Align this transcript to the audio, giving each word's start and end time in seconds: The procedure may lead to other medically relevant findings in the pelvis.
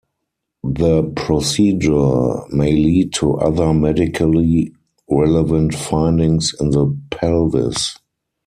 The 0.63 1.03
procedure 1.15 2.41
may 2.49 2.71
lead 2.71 3.13
to 3.17 3.35
other 3.35 3.71
medically 3.71 4.73
relevant 5.07 5.75
findings 5.75 6.55
in 6.59 6.71
the 6.71 6.97
pelvis. 7.11 7.99